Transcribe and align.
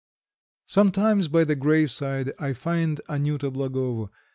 Sometimes, 0.65 1.27
by 1.27 1.43
the 1.43 1.55
graveside, 1.55 2.31
I 2.39 2.53
find 2.53 3.01
Anyuta 3.07 3.51
Blagovo. 3.51 4.09